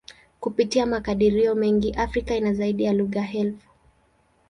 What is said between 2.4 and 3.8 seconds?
zaidi ya lugha elfu.